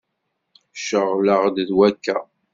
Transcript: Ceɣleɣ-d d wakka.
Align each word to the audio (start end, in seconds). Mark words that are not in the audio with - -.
Ceɣleɣ-d 0.87 1.55
d 1.67 1.69
wakka. 1.77 2.17